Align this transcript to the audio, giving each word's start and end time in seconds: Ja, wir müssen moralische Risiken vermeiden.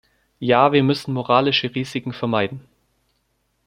Ja, 0.39 0.71
wir 0.71 0.81
müssen 0.81 1.13
moralische 1.13 1.75
Risiken 1.75 2.11
vermeiden. 2.11 2.61